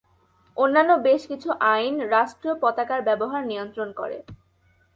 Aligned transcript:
অন্যান্য 0.57 0.91
বেশ 1.03 1.21
কিছু 1.27 1.49
আইন 1.73 1.95
রাষ্ট্রীয় 2.09 2.55
পতাকার 2.61 3.01
ব্যবহার 3.01 3.41
নিয়ন্ত্রণ 3.45 3.89
করে। 3.91 4.17